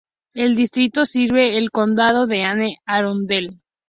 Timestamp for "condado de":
1.69-2.41